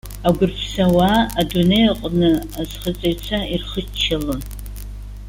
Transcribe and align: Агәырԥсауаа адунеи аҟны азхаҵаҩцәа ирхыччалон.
Агәырԥсауаа 0.27 1.19
адунеи 1.39 1.85
аҟны 1.91 2.29
азхаҵаҩцәа 2.59 3.39
ирхыччалон. 3.53 4.41